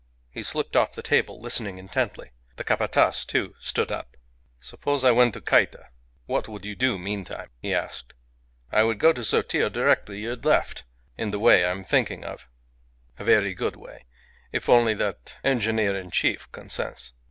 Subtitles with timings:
[0.31, 2.31] He slipped off the table, listening intently.
[2.55, 4.17] The Capataz, too, stood up.
[4.59, 5.89] "Suppose I went to Cayta,
[6.25, 8.13] what would you do meantime?" he asked.
[8.71, 10.85] "I would go to Sotillo directly you had left
[11.19, 12.47] in the way I am thinking of."
[13.19, 14.07] "A very good way
[14.51, 17.13] if only that engineer in chief consents.